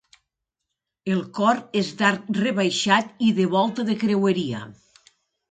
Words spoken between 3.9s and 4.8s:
de creueria.